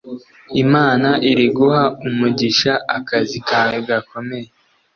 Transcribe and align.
Imana 0.63 1.09
iri 1.29 1.47
guha 1.57 1.83
umugisha 2.07 2.73
akazi 2.97 3.37
kawe 3.49 3.77
gakomeye 3.87 4.49